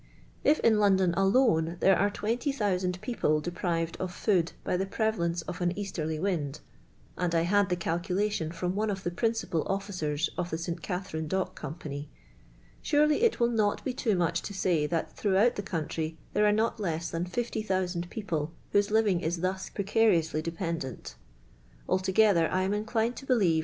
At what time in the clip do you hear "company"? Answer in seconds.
11.53-12.09